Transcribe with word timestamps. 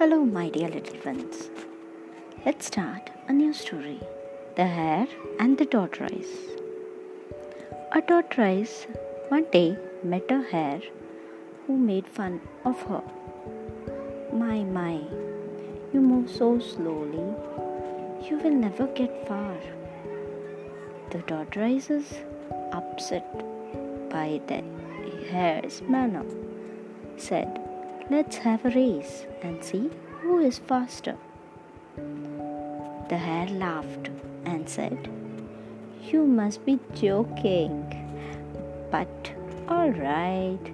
Hello, 0.00 0.24
my 0.24 0.48
dear 0.48 0.68
little 0.70 0.98
ones. 1.04 1.50
Let's 2.46 2.68
start 2.68 3.10
a 3.28 3.34
new 3.34 3.52
story 3.52 4.00
The 4.56 4.64
Hare 4.64 5.06
and 5.38 5.58
the 5.58 5.66
Tortoise. 5.66 6.30
A 7.92 8.00
tortoise 8.00 8.86
one 9.28 9.44
day 9.52 9.76
met 10.02 10.30
a 10.30 10.40
hare 10.40 10.80
who 11.66 11.76
made 11.76 12.08
fun 12.08 12.40
of 12.64 12.80
her. 12.84 13.02
My, 14.32 14.64
my, 14.64 15.02
you 15.92 16.00
move 16.00 16.30
so 16.30 16.58
slowly, 16.58 17.28
you 18.26 18.38
will 18.38 18.58
never 18.66 18.86
get 18.86 19.28
far. 19.28 19.54
The 21.10 21.20
tortoise 21.26 21.90
is 21.90 22.14
upset 22.72 23.28
by 24.08 24.40
the 24.46 24.62
hare's 25.30 25.82
manner, 25.82 26.24
said, 27.18 27.69
Let's 28.10 28.38
have 28.38 28.64
a 28.64 28.70
race 28.70 29.24
and 29.40 29.62
see 29.62 29.88
who 30.20 30.40
is 30.40 30.58
faster. 30.58 31.16
The 33.08 33.16
hare 33.16 33.46
laughed 33.46 34.10
and 34.44 34.68
said, 34.68 35.08
You 36.02 36.26
must 36.26 36.66
be 36.66 36.80
joking. 36.92 37.72
But 38.90 39.30
all 39.68 39.90
right, 39.90 40.72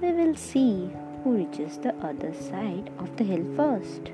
we 0.00 0.10
will 0.10 0.34
see 0.34 0.90
who 1.22 1.36
reaches 1.36 1.78
the 1.78 1.94
other 2.04 2.34
side 2.34 2.90
of 2.98 3.16
the 3.16 3.22
hill 3.22 3.46
first. 3.54 4.10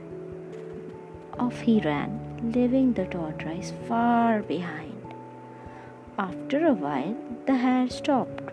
Off 1.39 1.59
he 1.61 1.81
ran, 1.81 2.53
leaving 2.53 2.93
the 2.93 3.07
tortoise 3.07 3.73
far 3.89 4.43
behind. 4.43 5.15
After 6.19 6.67
a 6.67 6.75
while, 6.75 7.17
the 7.47 7.55
hare 7.55 7.89
stopped 7.89 8.53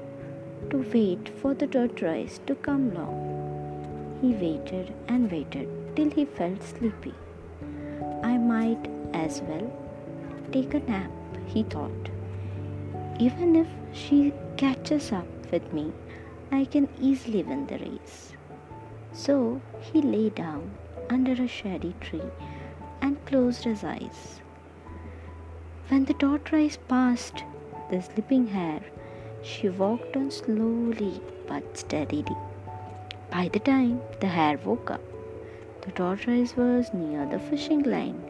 to 0.69 0.85
wait 0.93 1.27
for 1.41 1.53
the 1.53 1.67
tortoise 1.67 2.39
to 2.47 2.55
come 2.55 2.91
along. 2.91 3.44
He 4.25 4.33
waited 4.33 4.91
and 5.07 5.31
waited 5.31 5.69
till 5.95 6.09
he 6.09 6.25
felt 6.25 6.63
sleepy. 6.63 7.13
I 8.23 8.39
might 8.39 8.87
as 9.13 9.41
well 9.41 9.67
take 10.51 10.73
a 10.73 10.79
nap, 10.79 11.11
he 11.45 11.61
thought. 11.61 12.09
Even 13.19 13.55
if 13.55 13.67
she 13.93 14.33
catches 14.57 15.11
up 15.11 15.27
with 15.51 15.71
me, 15.71 15.93
I 16.51 16.65
can 16.65 16.89
easily 16.99 17.43
win 17.43 17.67
the 17.67 17.77
race. 17.77 18.33
So 19.13 19.61
he 19.79 20.01
lay 20.01 20.31
down 20.31 20.71
under 21.11 21.33
a 21.33 21.47
shady 21.47 21.93
tree 22.01 22.31
and 23.03 23.23
closed 23.27 23.63
his 23.63 23.83
eyes. 23.83 24.41
When 25.89 26.05
the 26.05 26.15
tortoise 26.15 26.79
passed 26.87 27.43
the 27.91 28.01
sleeping 28.01 28.47
hare, 28.47 28.85
she 29.43 29.69
walked 29.69 30.17
on 30.17 30.31
slowly 30.31 31.21
but 31.47 31.77
steadily. 31.77 32.35
By 33.31 33.49
the 33.51 33.59
time 33.59 34.01
the 34.19 34.27
hare 34.27 34.57
woke 34.63 34.91
up, 34.91 35.01
the 35.81 35.91
tortoise 35.91 36.55
was 36.55 36.93
near 36.93 37.25
the 37.25 37.39
fishing 37.39 37.83
line. 37.83 38.21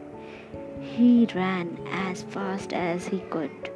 He 0.80 1.26
ran 1.34 1.78
as 1.90 2.22
fast 2.22 2.72
as 2.72 3.06
he 3.06 3.20
could, 3.30 3.70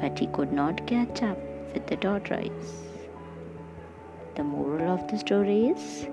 but 0.00 0.18
he 0.18 0.26
could 0.28 0.52
not 0.52 0.86
catch 0.86 1.22
up 1.22 1.38
with 1.72 1.86
the 1.86 1.96
tortoise. 1.96 2.82
The 4.34 4.44
moral 4.44 4.94
of 4.94 5.08
the 5.08 5.18
story 5.18 5.68
is 5.68 6.06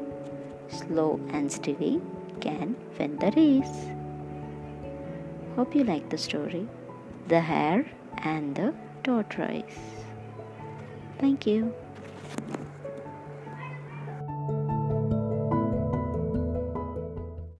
slow 0.70 1.20
and 1.30 1.52
steady 1.52 2.02
can 2.40 2.76
win 2.98 3.18
the 3.18 3.32
race. 3.36 3.86
Hope 5.56 5.76
you 5.76 5.84
like 5.84 6.10
the 6.10 6.18
story 6.18 6.68
The 7.28 7.40
Hare 7.40 7.86
and 8.18 8.56
the 8.56 8.74
Tortoise. 9.04 9.80
Thank 11.20 11.48
you. 11.48 11.74